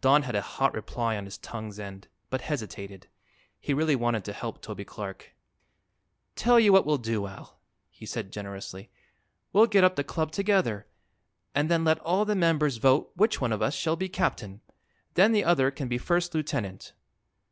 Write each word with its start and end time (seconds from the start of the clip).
Don 0.00 0.24
had 0.24 0.34
a 0.34 0.42
hot 0.42 0.74
reply 0.74 1.16
on 1.16 1.24
his 1.24 1.38
tongue's 1.38 1.78
end, 1.78 2.08
but 2.30 2.40
hesitated. 2.40 3.06
He 3.60 3.72
really 3.72 3.94
wanted 3.94 4.24
to 4.24 4.32
help 4.32 4.60
Toby 4.60 4.84
Clark. 4.84 5.36
"Tell 6.34 6.58
you 6.58 6.72
what 6.72 6.84
we'll 6.84 6.98
do, 6.98 7.28
Al," 7.28 7.60
he 7.88 8.04
said 8.04 8.32
generously; 8.32 8.90
"we'll 9.52 9.66
get 9.68 9.84
up 9.84 9.94
the 9.94 10.02
club 10.02 10.32
together 10.32 10.88
and 11.54 11.70
then 11.70 11.84
let 11.84 12.00
all 12.00 12.24
the 12.24 12.34
members 12.34 12.78
vote 12.78 13.12
which 13.14 13.40
one 13.40 13.52
of 13.52 13.62
us 13.62 13.74
shall 13.74 13.94
be 13.94 14.08
captain. 14.08 14.62
Then 15.14 15.30
the 15.30 15.44
other 15.44 15.70
can 15.70 15.86
be 15.86 15.96
first 15.96 16.34
lieutenant." 16.34 16.92